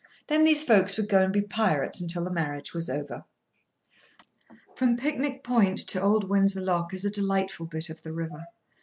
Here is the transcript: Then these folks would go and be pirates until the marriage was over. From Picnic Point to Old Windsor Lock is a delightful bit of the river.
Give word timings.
Then 0.25 0.45
these 0.45 0.63
folks 0.63 0.97
would 0.97 1.07
go 1.07 1.21
and 1.21 1.31
be 1.31 1.43
pirates 1.43 2.01
until 2.01 2.23
the 2.23 2.31
marriage 2.31 2.73
was 2.73 2.89
over. 2.89 3.23
From 4.73 4.97
Picnic 4.97 5.43
Point 5.43 5.77
to 5.89 6.01
Old 6.01 6.23
Windsor 6.27 6.61
Lock 6.61 6.91
is 6.91 7.05
a 7.05 7.11
delightful 7.11 7.67
bit 7.67 7.87
of 7.87 8.01
the 8.01 8.11
river. 8.11 8.45